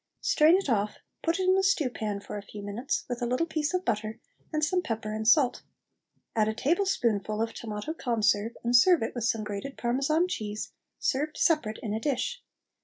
Strain 0.21 0.55
it 0.55 0.67
of 0.67 0.73
off, 0.75 0.97
put 1.21 1.37
it 1.39 1.43
in 1.43 1.53
the 1.53 1.61
stew 1.61 1.87
pan 1.87 2.19
for 2.19 2.35
a 2.35 2.41
few 2.41 2.63
minutes, 2.63 3.05
with 3.07 3.21
a 3.21 3.27
little 3.27 3.45
piece 3.45 3.71
of 3.71 3.85
butter 3.85 4.19
and 4.51 4.65
some 4.65 4.81
pepper 4.81 5.13
and 5.13 5.27
salt. 5.27 5.61
Add 6.35 6.47
a 6.47 6.55
tablespoonful 6.55 7.39
of 7.39 7.53
tomato 7.53 7.93
conserve, 7.93 8.53
and 8.63 8.75
serve 8.75 9.03
it 9.03 9.13
with 9.13 9.25
some 9.25 9.43
grated 9.43 9.77
Parmesan 9.77 10.27
cheese, 10.27 10.71
served 10.97 11.37
separate 11.37 11.77
in 11.83 11.93
a 11.93 11.99
dish. 11.99 12.41